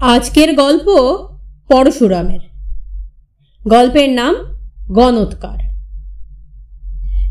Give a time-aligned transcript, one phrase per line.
[0.00, 0.88] আজকের গল্প
[1.68, 2.40] পরশুরামের।
[3.68, 4.34] গল্পের নাম
[4.92, 5.58] গণৎকার।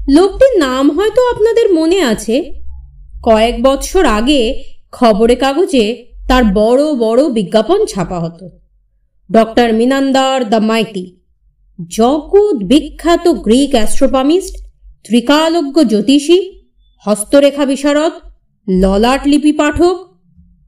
[0.09, 2.61] লোকটির নাম হয়তো আপনাদের মনে আছে।
[3.23, 8.49] কয়েক বৎসর আগে খবরে কাগজে তার বড় বড় বিজ্ঞাপন ছাপা হতো।
[9.31, 11.15] ডক্টর মিনান্দার দ্য মাইটি,
[11.89, 14.55] জগৎ বিখ্যাত গ্রিক অ্যাস্ট্রোপামিস্ট,
[15.03, 16.59] ত্রিকালজ্ঞ জ্যোতিষী,
[17.05, 18.11] হস্তরেখা বিশারদ,
[18.69, 20.19] ললাট লিপি পাঠক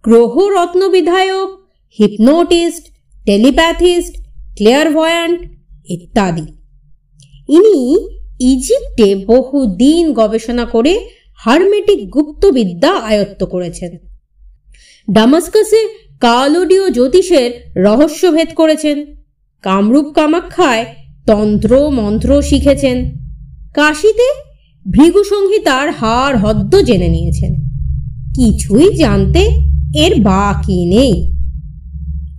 [0.03, 1.56] গ্রহ রত্ন বিধায়ক
[1.91, 2.87] হিপনোটিস্ট
[3.25, 4.15] টেলিপ্যাথিস্ট
[4.55, 5.39] ক্লিয়ারভয়ান্ট
[5.89, 6.41] ইত্যাদি।
[7.49, 8.07] ইনি
[8.39, 13.97] ইজিপ্টে বহুদিন গবেষণা করে হারমেটিক গুপ্তবিদ্যা আয়ত্ত করেছেন।
[15.11, 19.05] ডামাস্কাসে কালোডীয় জ্যোতিষের রহস্যভেদ করেছেন।
[19.61, 20.85] কামরূপ কামাক্ষায়
[21.27, 23.11] তন্ত্র মন্ত্র শিখেছেন।
[23.73, 24.27] কাশিতে
[24.91, 27.53] ভৃগু সংহিতার হার হদ্দ জেনে নিয়েছেন।
[28.35, 29.39] কিছুই জানতে
[29.95, 31.36] এর বাকি নেই।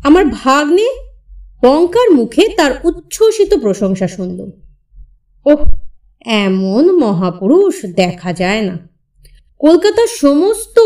[0.08, 0.88] আমার ভাগ্নে
[1.62, 4.50] পঙ্কার মুখে তার উচ্ছ্বসিত প্রশংসা শুনল।
[5.46, 5.72] ওহ,
[6.24, 8.88] এমন মহাপুরুষ দেখা যায় না।
[9.58, 10.78] কলকাতার সমস্ত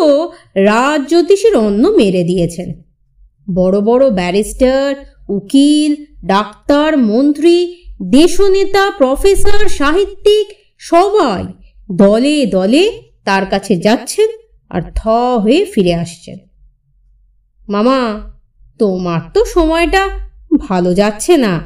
[0.55, 2.83] রাজ জ্যোতিষের অন্ন মেরে দিয়েছেন।
[3.55, 4.95] বড় বড় ব্যারিস্টার,
[5.29, 11.45] উকিল, ডাক্তার, মন্ত্রী, দেশনেতা, প্রফেসর, সাহিত্যিক, সবাই
[11.93, 14.29] দলে দলে তার কাছে যাচ্ছেন
[14.71, 15.09] আর থ
[15.43, 16.39] হয়ে ফিরে আসছেন।
[17.69, 18.32] মামা
[18.83, 20.09] তোমার তো সময়টা
[20.57, 21.61] ভালো যাচ্ছে না।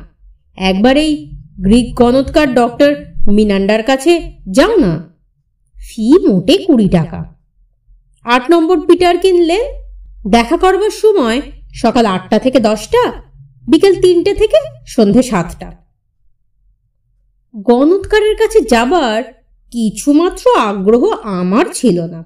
[0.57, 2.95] একবার এই গ্রিক গণৎকার ডক্টর
[3.33, 5.15] মিনান্ডার কাছে যাও না।
[5.77, 7.35] ফি মোটে কুড়ি টাকা।
[8.25, 9.59] আট নম্বর পিটার কিনলে?
[10.29, 11.43] দেখা করবার সময়
[11.75, 13.13] সকাল আটটা থেকে দশটা,
[13.69, 15.73] বিকেল তিনটে থেকে সন্ধে সাতটা।
[17.57, 19.23] গণৎকারের কাছে যাবার
[19.73, 22.25] কিছুমাত্র আগ্রহ আমার ছিল না।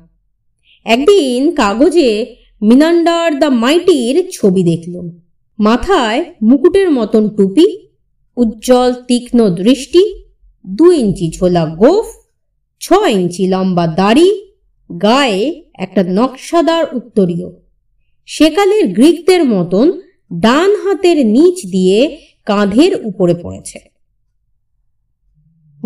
[0.85, 5.07] একদিন কাগজে মিনান্ডার দ্য মাইটির ছবি দেখলাম।
[5.59, 7.67] মাথায় মুকুটের মতন টুপি,
[8.37, 10.03] উজ্জ্বল তীক্ষ্ণ দৃষ্টি
[10.67, 12.07] দু ইঞ্চি ঝোলা গোফ
[12.81, 14.31] ছ ইঞ্চি লম্বা দাড়ি,
[15.03, 17.49] গায়ে একটা নকশাদার উত্তরীয়।
[18.27, 19.87] সেকালের গ্রিকদের মতন
[20.33, 23.79] ডান হাতের নিচ দিয়ে কাঁধের উপরে পড়েছে।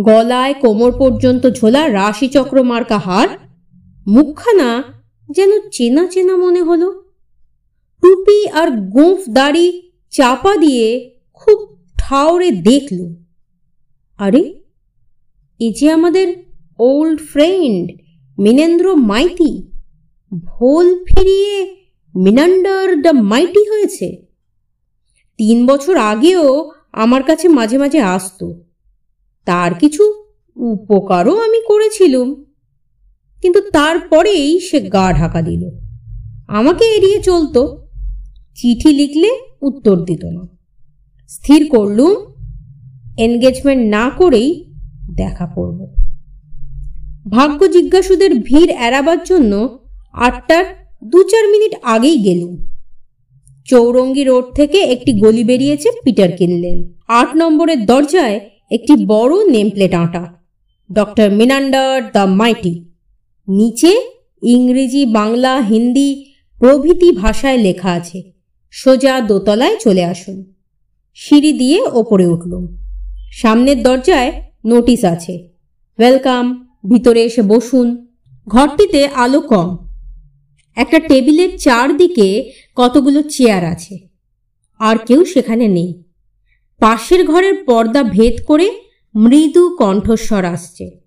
[0.00, 3.28] গলায় কোমর পর্যন্ত ঝোলা রাশিচক্র মার্কা হার,
[4.06, 4.70] মুখখানা
[5.30, 7.04] যেন চেনা চেনা মনে হলো।
[8.02, 13.14] টুপি আর গোঁফ দাড়ি চাপা দিয়ে খুব ঠাউরে দেখল।
[14.18, 14.60] আরে,
[15.58, 16.36] এ যে আমাদের
[16.78, 17.92] ওল্ড ফ্রেন্ড
[18.38, 19.70] মিনেন্দ্র মাইতি।
[20.44, 21.76] ভোল ফিরিয়ে
[22.16, 24.26] মিনান্ডার দ্য মাইটি হয়েছে।
[25.36, 28.64] তিন বছর আগেও আমার কাছে মাঝে মাঝে আসতো।
[29.44, 30.24] তার কিছু
[30.56, 32.44] উপকারও আমি করেছিলুম।
[33.44, 35.62] কিন্তু তারপরেই সে গা ঢাকা দিল।
[36.48, 37.88] আমাকে এড়িয়ে চলতো।
[38.54, 39.30] চিঠি লিখলে
[39.62, 40.42] উত্তর দিত না।
[41.28, 42.14] স্থির করলুম
[43.18, 44.64] এনগেজমেন্ট না করেই
[45.16, 45.78] দেখা করব
[47.30, 49.78] ভাগ্য জিজ্ঞাসুদের ভিড় এড়াবার জন্য
[50.12, 50.64] আটটার
[51.04, 52.54] দু চার মিনিট আগেই গেলুম।
[53.64, 56.78] চৌরঙ্গি রোড থেকে একটি গলি বেরিয়েছে পিটার কিনলেন
[57.08, 58.40] আট নম্বরের দরজায়
[58.70, 60.24] একটি বড় nameplate আঁটা।
[60.92, 62.93] Doctor Menander the mighty.
[63.48, 64.00] নিচে
[64.42, 66.24] ইংরেজি, বাংলা, হিন্দি
[66.58, 68.32] প্রভৃতি ভাষায় লেখা আছে।
[68.70, 70.54] সোজা দোতলায় চলে আসুন।
[71.14, 72.76] সিঁড়ি দিয়ে ওপরে উঠলুম।
[73.32, 75.48] সামনের দরজায় নোটিশ আছে।
[75.98, 78.06] ওয়েলকাম, ভিতরে এসে বসুন।
[78.48, 79.76] ঘরটিতে আলো কম।
[80.76, 83.98] একটা টেবিলের চারদিকে কতগুলো চেয়ার আছে।
[84.78, 86.02] আর কেউ সেখানে নেই।
[86.78, 88.80] পাশের ঘরের পর্দা ভেদ করে
[89.16, 91.00] মৃদু কণ্ঠস্বর আসছে।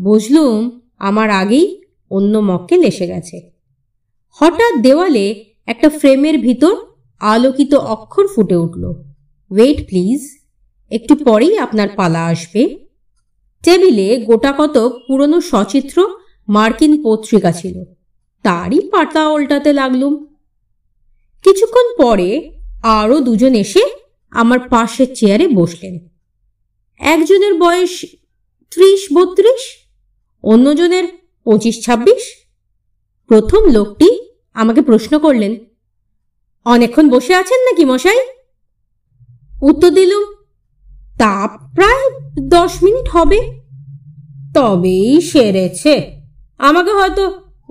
[0.00, 3.50] বুঝলুম আমার আগেই অন্য মক্কেল এসে গেছে।
[4.30, 6.76] হঠাৎ দেওয়ালে একটা ফ্রেমের ভিতর
[7.20, 8.84] আলোকিত অক্ষর ফুটে উঠল।
[9.50, 10.20] Wait, please.
[10.90, 12.78] একটু পরেই আপনার পালা আসবে।
[13.62, 16.08] টেবিলে গোটা কত পুরনো সচিত্র
[16.48, 17.84] মার্কিন পত্রিকা ছিল।
[18.42, 20.26] তারই পাতা উল্টাতে লাগলুম।
[21.42, 23.84] কিছুক্ষণ পরে আরও দুজন এসে
[24.30, 25.98] আমার পাশের চেয়ারে বসলেন।
[26.98, 28.04] একজনের বয়স
[28.70, 29.83] ত্রিশ, বত্রিশ?
[30.44, 31.04] অন্যজনের
[31.44, 32.22] পঁচিশ ছাব্বিশ?
[33.30, 34.08] প্রথম লোকটি
[34.54, 35.52] আমাকে প্রশ্ন করলেন,
[36.64, 38.20] অনেকক্ষণ বসে আছেন নাকি মশাই?
[39.62, 40.24] উত্তর দিলুম,
[41.18, 41.32] তা
[41.74, 42.04] প্রায়
[42.48, 43.40] দশ মিনিট হবে।
[44.54, 45.94] তবেই সেরেছে।
[46.58, 47.24] আমাকে হয়তো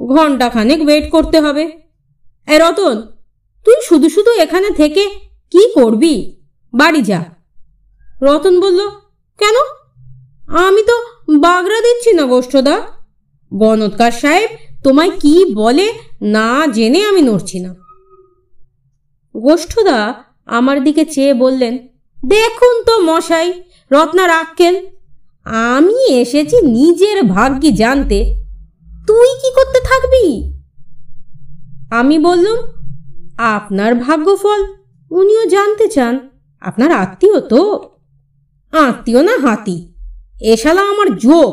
[0.05, 1.63] ঘন্টাখানেক ওয়েট করতে হবে।
[2.47, 2.95] এ রতন,
[3.65, 5.03] তুই শুধু শুধু এখানে থেকে
[5.51, 6.15] কি করবি?
[6.73, 7.21] বাড়ি যা।
[8.21, 8.89] রতন বলল,
[9.39, 9.55] কেন?
[10.57, 12.81] আমি তো বাগড়া দিচ্ছি না গোষ্ঠদা?
[13.53, 14.49] গণৎকার সাহেব,
[14.83, 17.75] তোমায় কি বলে না জেনে আমি নড়ছি না।
[19.37, 21.87] গোষ্ঠদা আমার দিকে চেয়ে বললেন,
[22.17, 24.75] দেখুন তো মশাই, রত্নার আক্কেল,
[25.45, 28.35] আমি এসেছি নিজের ভাগ্যি জানতে।
[29.07, 30.53] তুই কি করতে থাকবি?
[31.91, 32.57] আমি বললাম,
[33.37, 34.65] আপনার ভাগ্যফল,
[35.11, 36.29] উনিও জানতে চান,
[36.61, 37.89] আপনার আত্মীয় তো।
[38.71, 39.92] আত্মীয় না হাতি
[40.43, 41.51] এশালা আমার যোগ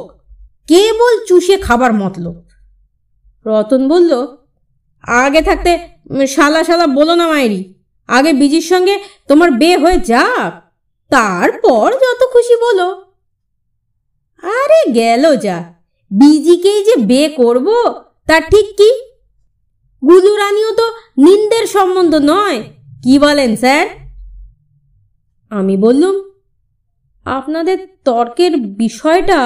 [0.69, 2.37] কেবল চুষে খাবার মতলব।
[3.47, 4.13] রতন বলল,
[5.25, 5.73] আগে থাকতে
[6.35, 7.61] শালা শালা বলো না মায়েরি
[8.09, 8.95] আগে বিজির সঙ্গে
[9.29, 10.53] তোমার বে হয়ে যাক,
[11.11, 12.89] তারপর যত খুশি বলো।
[14.43, 15.59] আরে গেল যা,
[16.11, 17.67] বিজিকেই যে বে করব
[18.29, 18.91] তার ঠিক কি?
[20.03, 20.87] গুলু রানীও তো
[21.25, 22.59] নিন্দের সম্বন্ধ নয়,
[23.05, 23.87] কি বলেন স্যার?
[25.51, 26.15] আমি বললুম
[27.39, 29.41] আপনাদের তর্কের বিষয়টা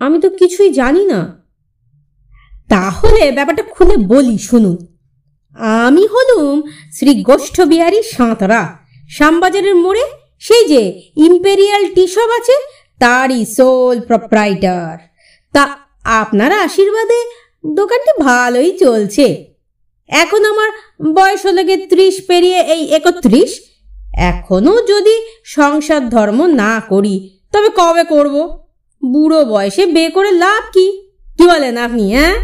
[0.00, 1.20] আমি তো কিছুই জানি না।
[2.68, 4.76] তাহলে ব্যাপারটা খুলে বলি, শুনুন।
[5.80, 6.56] আমি হলুম
[6.92, 8.62] শ্রী গোষ্ঠবিহারী সাঁতরা।
[9.10, 10.04] শ্যামবাজারের মোড়ে
[10.38, 10.82] সেই যে
[11.16, 12.56] ইম্পেরিয়াল টি শপ আছে,
[13.00, 14.96] তারই সোল প্রপ্রাইটার
[15.54, 15.62] তা
[16.20, 17.20] আপনার আশীর্বাদে
[17.74, 19.26] দোকানটি ভালোই চলছে।
[20.08, 20.70] এখন আমার
[21.14, 23.50] বয়স হলে গিয়ে ত্রিশ, পেরিয়ে এই একত্রিশ।
[24.16, 28.66] এখনও যদি সংসার ধর্ম না করি, তবে কবে করব?
[29.04, 31.08] বুড়ো বয়সে বে করে লাভ কি?
[31.38, 32.34] কি বলেন আপনি হ্যাঁ?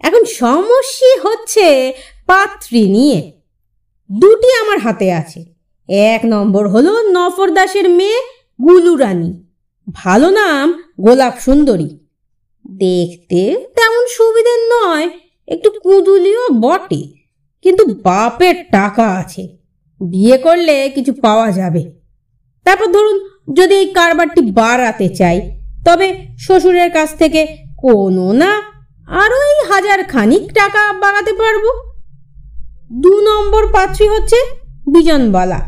[0.00, 1.92] এখন সমস্যা হচ্ছে
[2.26, 3.32] পাত্রী নিয়ে।
[4.12, 5.44] দুটি আমার হাতে আছে।
[5.88, 8.20] এক নম্বর হলো নফর দাসের মেয়ে
[8.62, 9.42] গুলু রানী
[9.94, 11.98] ভালো নাম গোলাপ সুন্দরী।
[12.66, 15.10] দেখতে তেমন সুবিধের নয়,
[15.48, 17.12] একটু কুঁদুলিও বটে,
[17.62, 19.61] কিন্তু বাপের টাকা আছে।
[20.02, 21.92] বিয়ে করলে কিছু পাওয়া যাবে।
[22.64, 27.46] তারপর ধরুন, যদি এই কারবারটি বাড়াতে চাই, তবে শ্বশুরের কাছ থেকে
[27.78, 28.62] কোনো না
[29.08, 31.64] আরও এই হাজার খানিক টাকা বাড়াতে পারব।
[32.92, 34.36] দু নম্বর পাত্রী হচ্ছে
[34.92, 35.60] বিজনবালা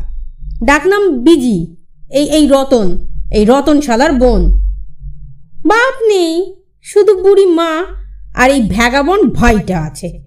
[0.63, 1.75] ডাকনাম বিজি,
[2.11, 2.97] এই এই রতন
[3.31, 4.41] এই রতন শালার বোন।
[5.65, 7.85] বাপ নেই, শুধু বুড়ি মা
[8.35, 10.21] আর এই ভ্যাগাবন ভাইটা আছে।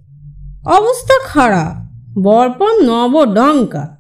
[0.67, 1.75] অবস্থা খারাপ
[2.23, 3.98] বরপন নবডঙ্কা।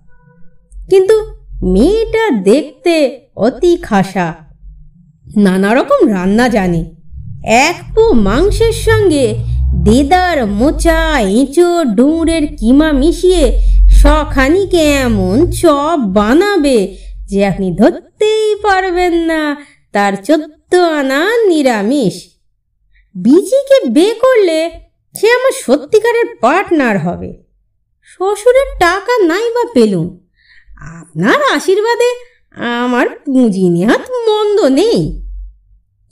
[0.90, 1.24] কিন্তু
[1.62, 4.34] মেয়েটা দেখতে অতি খাসা।
[5.36, 6.84] নানা রকম রান্না জানে।
[7.44, 9.36] এক পো মাংসের সঙ্গে
[9.84, 19.56] দেদার মোচা এঁচো ডুমুরের কিমা মিশিয়ে সখানিকে এমন চপ বানাবে যে আপনি ধরতেই পারবেন না,
[19.92, 22.14] তার চোদ্দ আনা নিরামিষ।
[23.14, 24.70] বিজিকে বে করলে
[25.20, 27.32] সে আমার সত্যিকারের পার্টনার হবে।
[28.04, 30.27] শ্বশুরের টাকা নাই বা পেলুম।
[30.78, 32.10] আপনার আশীর্বাদে
[32.84, 35.00] আমার পুঁজি নেহাত মন্দ নেই।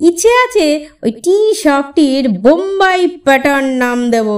[0.00, 0.66] ইচ্ছে আছে
[1.02, 4.28] ওই টি শপটির বোম্বাই প্যাটার্ন নাম দেব।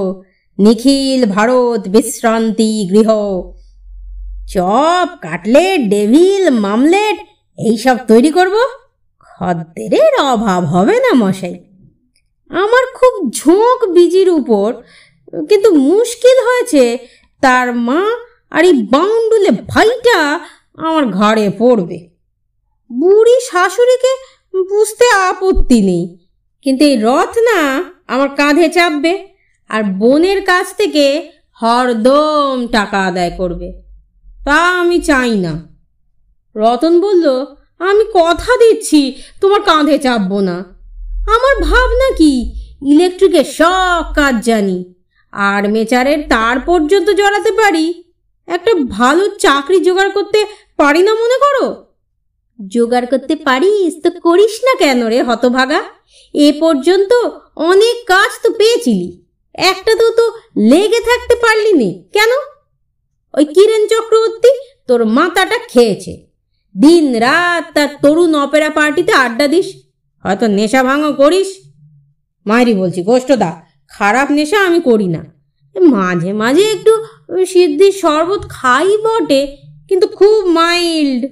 [0.59, 3.11] নিখিল ভারত বিশ্রান্তি গৃহ।
[4.49, 7.19] চপ, কাটলেট, ডেভিল, মামলেট,
[7.59, 8.55] এইসব তৈরি করব?
[9.27, 11.57] খদ্দেরের অভাব হবে না মশাই।
[12.51, 14.69] আমার খুব ঝোঁক বিজির উপর,
[15.49, 16.85] কিন্তু মুশকিল হয়েছে
[17.43, 18.03] তার মা
[18.53, 20.19] আর এই বাউন্ডুলে ভাইটা
[20.87, 21.99] আমার ঘাড়ে পড়বে।
[22.91, 24.13] বুড়ি শাশুড়িকে
[24.71, 26.05] বুঝতে আপত্তি নেই,
[26.65, 27.61] কিন্তু এই রথ না
[28.13, 29.13] আমার কাঁধে চাপবে
[29.71, 31.05] আর বোনের কাছ থেকে
[31.61, 33.69] হরদম টাকা আদায় করবে।
[34.47, 35.53] তা আমি চাই না।
[36.57, 37.27] রতন বলল,
[37.81, 39.01] আমি কথা দিচ্ছি,
[39.41, 40.57] তোমার কাঁধে চাপবো না।
[41.35, 42.33] আমার ভাবনা কি?
[42.93, 44.79] ইলেকট্রিকের সব কাজ জানি,
[45.33, 47.87] আর মেচারের তার পর্যন্ত জড়াতে পারি?
[48.49, 51.87] একটা ভালো চাকরি জোগাড় করতে পারি না মনে করো?
[52.67, 55.83] জোগাড় করতে পারিস তো করিস না কেন রে হতভাগা?
[56.35, 57.13] এ পর্যন্ত
[57.57, 59.25] অনেক কাজ তো পেয়েছিলি।
[59.55, 62.31] একটা তো তো লেগে থাকতে পারলি নে। কেন?
[63.35, 64.49] ওই কিরেন চক্রবর্তী
[64.87, 66.27] তোর মাথাটা খেয়েছে।
[66.81, 69.67] দিন রাত তার তরুণ অপেরা পার্টিতে আড্ডা দিস।
[70.25, 71.49] হয়তো নেশা ভাঙো করিস।
[72.47, 75.38] মায়েরই বলছি, গোষ্ঠদা, খারাপ নেশা আমি করি না।
[75.97, 76.93] মাঝে মাঝে একটু
[77.53, 79.43] সিদ্ধির শরবত খাই বটে,
[79.89, 81.23] কিন্তু খুব মাইল্ড।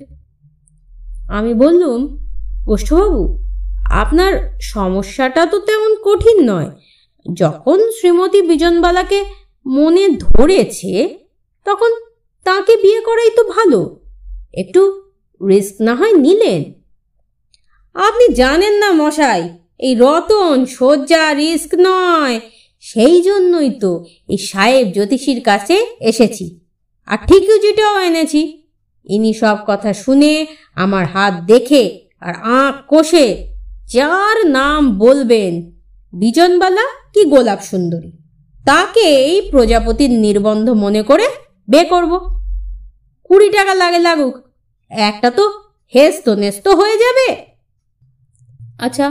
[1.36, 2.00] আমি বললুম
[2.68, 3.22] গোষ্ঠবাবু
[4.02, 4.32] আপনার
[4.72, 6.70] সমস্যাটা তো তেমন কঠিন নয়।
[7.26, 9.20] যখন শ্রীমতী বিজনবালাকে
[9.66, 10.94] মনে ধরেছে,
[11.66, 11.90] তখন
[12.46, 13.80] তাকে বিয়ে করাই তো ভালো।
[14.62, 14.82] একটু
[15.40, 16.62] রিস্ক না হয় নিলেন?
[17.96, 19.42] আপনি জানেন না মশাই,
[19.86, 22.36] এই রতন সজ্জা রিস্ক নয়।
[22.86, 26.60] সেই জন্যই তো এই সাহেব জ্যোতিষীর কাছে এসেছি।
[27.06, 28.62] আর ঠিকই যেটাও এনেছি।
[29.06, 33.26] ইনি সব কথা শুনে আমার হাত দেখে আর আঁক কষে
[33.92, 35.72] যার নাম বলবেন
[36.12, 38.12] বিজনবালা কি গোলাপ সুন্দরী?
[38.64, 41.26] তাকে এই প্রজাপতির নির্বন্ধ মনে করে
[41.70, 42.12] বে করব।
[43.24, 44.34] কুড়ি টাকা লাগে লাগুক।
[44.90, 45.44] একটা তো
[45.94, 47.28] হেস্ত নেস্ত হয়ে যাবে।
[48.78, 49.06] আচ্ছা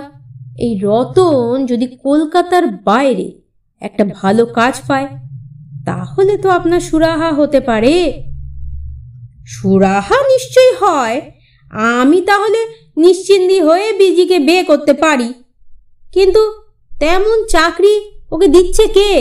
[0.58, 3.45] এই রতন যদি কলকাতার বাইরে
[3.86, 5.08] একটা ভালো কাজ পায়,
[5.86, 7.96] তাহলে তো আপনার সুরাহা হতে পারে।
[9.48, 11.18] সুরাহা নিশ্চয়ই হয়।
[11.98, 12.62] আমি তাহলে
[12.98, 15.30] নিশ্চিন্দি হয়ে বিজিকে বে করতে পারি।
[16.14, 16.42] কিন্তু
[17.00, 17.96] তেমন চাকরি
[18.32, 19.12] ওকে দিচ্ছে কে?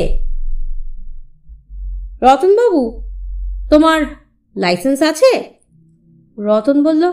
[2.23, 2.83] রতনবাবু,
[3.71, 4.01] তোমার
[4.57, 5.33] লাইসেন্স আছে?
[6.39, 7.05] রতন বলল,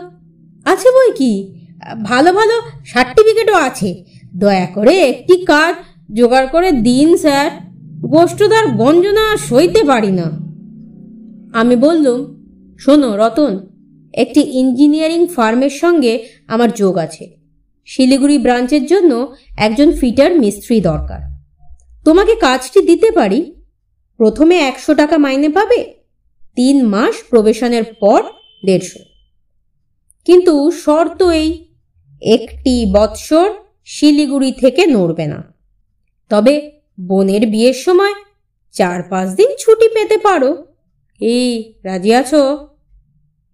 [0.64, 1.32] আছে বই কি?
[2.04, 3.90] ভালো ভালো সার্টিফিকেটও আছে।
[4.36, 5.74] দয়া করে একটি কাজ
[6.14, 7.50] জোগাড় করে দিন, স্যার।
[8.00, 10.24] গোষ্ঠদার গঞ্জনা সইতে পারি না।
[11.58, 12.42] আমি বললুম,
[12.78, 13.58] শোনো, রতন,
[14.14, 17.36] একটি ইঞ্জিনিয়ারিং ফার্মের সঙ্গে আমার যোগ আছে।
[17.86, 21.42] শিলিগুড়ি ব্রাঞ্চের জন্য একজন ফিটার মিস্ত্রি দরকার।
[22.04, 23.54] তোমাকে কাজটি দিতে পারি?
[24.16, 25.94] প্রথমে একশো টাকা মাইনে পাবে,
[26.56, 28.22] তিন মাস প্রবেশনের পর
[28.66, 28.98] দেড়শো।
[30.24, 31.64] কিন্তু শর্ত এই,
[32.22, 33.50] একটি বৎসর
[33.84, 35.51] শিলিগুড়ি থেকে নড়বে না।
[36.32, 38.12] তবে বোনের বিয়ের সময়
[38.72, 40.66] চার পাঁচ দিন ছুটি পেতে পারো।
[41.20, 42.68] এই, রাজি আছো?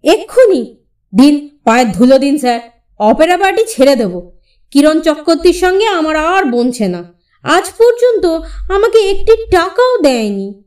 [0.02, 0.76] এক্ষুনি।
[1.14, 2.60] দিন, পায়ের ধুলো দিন, স্যার।
[2.98, 4.30] অপেরা পার্টি ছেড়ে দেব।
[4.70, 7.04] কিরণ চক্রবর্তীর সঙ্গে আমার আর বনছে না।
[7.42, 8.26] আজ পর্যন্ত
[8.72, 10.62] আমাকে একটি টাকাও দেয়নি।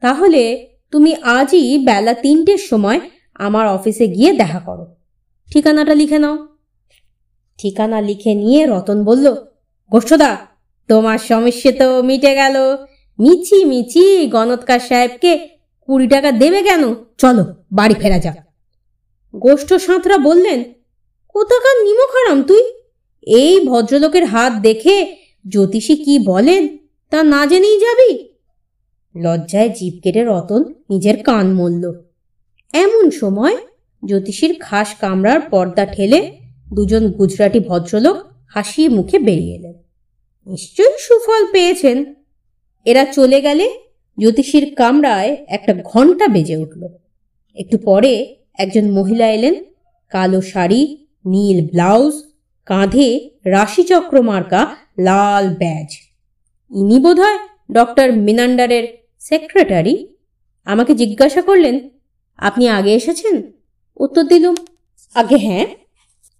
[0.00, 3.00] তাহলে তুমি আজই বেলা তিনটের সময়
[3.34, 4.96] আমার অফিসে গিয়ে দেখা করো।
[5.52, 6.48] ঠিকানাটা লিখে নাও।
[7.58, 9.34] ঠিকানা লিখে নিয়ে রতন বলল,
[9.90, 10.49] গোষ্ঠদা
[10.90, 12.56] তোমার সমস্যা তো মিটে গেল।
[13.18, 15.32] মিছি মিছি গণৎকার সাহেবকে
[15.88, 16.82] কুড়ি টাকা দেবে কেন?
[17.18, 18.36] চলো, বাড়ি ফেরা যাক।
[19.34, 20.64] গোষ্ঠ সাঁতরা বললেন,
[21.34, 22.62] কোথাকার নিমখারাম তুই?
[23.26, 24.96] এই ভদ্রলোকের হাত দেখে
[25.48, 26.62] জ্যোতিষী কি বলেন
[27.10, 28.10] তা না জেনেই যাবি?
[29.14, 31.84] লজ্জায় জিপ কেটে রতন নিজের কান মরল
[32.74, 33.56] এমন সময়
[34.02, 36.20] জ্যোতিষীর খাস কামরার পর্দা ঠেলে
[36.72, 38.16] দুজন গুজরাটি ভদ্রলোক
[38.54, 39.76] হাসিয়ে মুখে বেরিয়ে এলেন।
[40.50, 42.14] নিশ্চয়ই সুফল পেয়েছেন।
[42.84, 43.66] এরা চলে গেলে
[44.18, 46.82] জ্যোতিষীর কামরায় একটা ঘণ্টা বেজে উঠল।
[47.54, 49.54] একটু পরে একজন মহিলা এলেন।
[50.08, 52.14] কালো শাড়ি, নীল ব্লাউজ,
[52.66, 55.88] কাঁধে রাশিচক্র মার্কা, লাল ব্যাজ।
[56.70, 57.38] ইনি বোধহয়
[57.72, 58.84] ডক্টর মিনান্ডারের
[59.18, 60.08] সেক্রেটারি।
[60.64, 61.76] আমাকে জিজ্ঞাসা করলেন,
[62.38, 63.42] আপনি আগে এসেছেন?
[63.96, 64.56] উত্তর দিলুম,
[65.14, 65.66] আগে হ্যাঁ।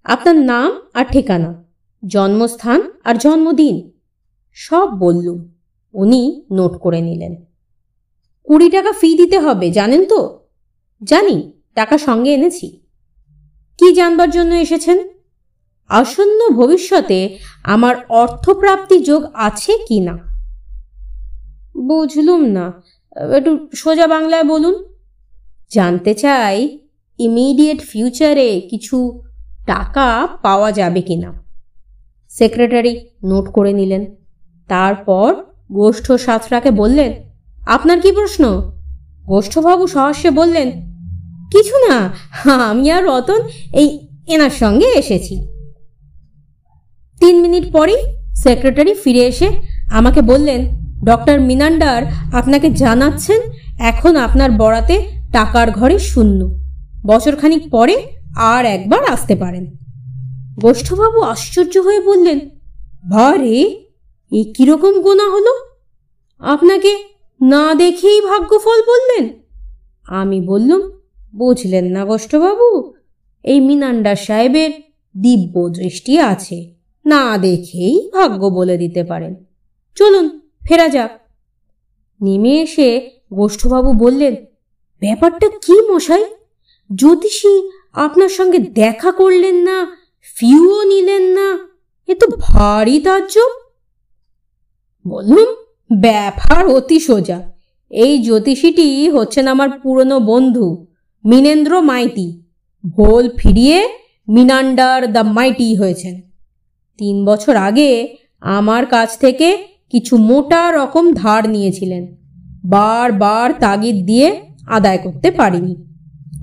[0.04, 1.64] আপনার নাম আর ঠিকানা,
[2.08, 3.90] জন্মস্থান আর জন্মদিন।
[4.62, 5.54] সব বললুম।
[5.94, 7.44] উনি নোট করে নিলেন।
[8.44, 10.48] কুড়ি টাকা ফি দিতে হবে, জানেন তো?
[11.02, 12.80] জানি, টাকা সঙ্গে এনেছি।
[13.78, 14.98] কি জানবার জন্য এসেছেন?
[15.88, 20.18] আসন্ন ভবিষ্যতে আমার অর্থপ্রাপ্তি যোগ আছে কি না?
[21.76, 22.82] বুঝলুম না।
[23.36, 24.84] একটু সোজা বাংলায় বলুন।
[25.70, 26.78] জানতে চাই,
[27.18, 29.22] ইমিডিয়েট ফিউচারে কিছু
[29.66, 31.42] টাকা পাওয়া যাবে কিনা
[32.28, 34.19] সেক্রেটারি নোট করে নিলেন।
[34.72, 35.28] তারপর
[35.78, 37.10] গোষ্ঠ সাঁতরাকে বললেন,
[37.66, 38.44] আপনার কি প্রশ্ন?
[39.30, 40.68] গোষ্ঠবাবু সহস্যে বললেন,
[41.52, 41.96] কিছু না,
[42.70, 43.40] আমি আর রতন
[43.80, 43.88] এই
[44.34, 45.34] এনার সঙ্গে এসেছি।
[47.20, 48.02] তিন মিনিট পরেই
[48.42, 49.48] সেক্রেটারি ফিরে এসে
[49.98, 50.60] আমাকে বললেন,
[51.08, 52.00] ডক্টর মিনান্ডার
[52.40, 53.40] আপনাকে জানাচ্ছেন,
[53.90, 54.96] এখন আপনার বরাতে
[55.32, 56.40] টাকার ঘরে শূন্য।
[57.10, 57.96] বছরখানিক পরে
[58.52, 59.64] আর একবার আসতে পারেন।
[60.64, 62.38] গোষ্ঠবাবু আশ্চর্য হয়ে বললেন,
[63.12, 63.56] ভারে
[64.32, 65.54] এ কীরকম গোনা হলো?
[66.40, 66.92] আপনাকে
[67.40, 69.24] না দেখেই ভাগ্যফল বললেন?
[70.06, 70.82] আমি বললুম,
[71.34, 72.68] বুঝলেন না গোষ্ঠবাবু
[73.44, 74.70] এই মিনান্ডা সাহেবের
[75.14, 76.58] দিব্য দৃষ্টি আছে,
[77.04, 79.32] না দেখেই ভাগ্য বলে দিতে পারেন।
[79.96, 80.26] চলুন,
[80.66, 81.12] ফেরা যাক।
[82.20, 82.88] নেমে এসে
[83.32, 84.34] গোষ্ঠবাবু বললেন,
[85.02, 86.24] ব্যাপারটা কি মশাই?
[86.90, 87.54] জ্যোতিষী
[87.96, 89.76] আপনার সঙ্গে দেখা করলেন না,
[90.36, 91.48] ফিউও নিলেন না,
[92.08, 93.50] এ তো ভারী তাজ্জব।
[95.10, 95.48] বলুন
[96.00, 97.38] ব্যাপার অতি সোজা।
[97.90, 100.86] এই জ্যোতিষীটি হচ্ছেন আমার পুরনো বন্ধু,
[101.24, 102.42] মিনেন্দ্র মাইতি।
[102.96, 103.78] ভোল ফিরিয়ে
[104.28, 106.20] মিনান্ডার দ্য মাইটি হয়েছেন।
[106.98, 107.90] তিন বছর আগে
[108.40, 109.48] আমার কাছ থেকে
[109.90, 112.16] কিছু মোটা রকম ধার নিয়েছিলেন।
[112.64, 114.28] বারবার তাগিদ দিয়ে
[114.66, 115.74] আদায় করতে পারিনি।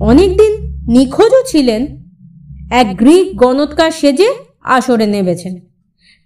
[0.00, 0.52] অনেকদিন
[0.88, 1.82] নিখোঁজও ছিলেন।
[2.70, 4.28] এক গ্রিক গণৎকার সেজে
[4.62, 5.54] আসরে নেবেছেন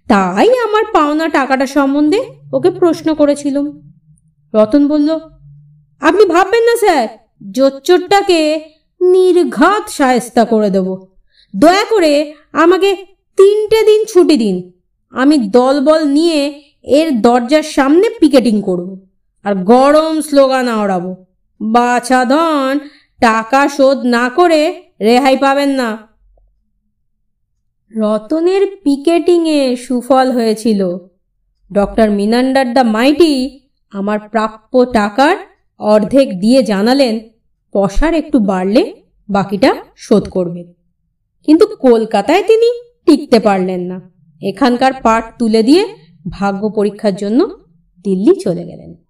[0.07, 3.65] তাই আমার পাওনা টাকাটা সম্বন্ধে ওকে প্রশ্ন করেছিলাম।
[4.53, 5.19] রতন বলল,
[6.01, 7.07] আপনি ভাববেন না স্যার,
[7.51, 8.39] জোচ্চোরটাকে
[9.01, 11.05] নির্ঘাত সায়স্তা করে দেব।
[11.55, 12.95] দয়া করে আমাকে
[13.37, 14.71] তিনটে দিন ছুটি দিন।
[15.11, 19.05] আমি দলবল নিয়ে এর দরজার সামনে পিকেটিং করব
[19.43, 21.25] আর গরম স্লোগান আওড়াবো।
[21.61, 22.79] বাছাধন
[23.21, 26.12] টাকা শোধ না করে রেহাই পাবেন না।
[27.95, 30.97] রতনের পিকেটিংয়ে সুফল হয়েছিল।
[31.73, 33.59] ডক্টর মিনান্ডার দ্য মাইটি
[33.89, 35.35] আমার প্রাপ্য টাকার
[35.79, 37.19] অর্ধেক দিয়ে জানালেন
[37.73, 38.93] পশার একটু বাড়লে
[39.29, 40.73] বাকিটা শোধ করবেন।
[41.43, 45.87] কিন্তু কলকাতায় তিনি টিকতে পারলেন না। এখানকার পাঠ তুলে দিয়ে
[46.29, 47.49] ভাগ্য পরীক্ষার জন্য
[48.05, 49.02] দিল্লি চলে গেলেন।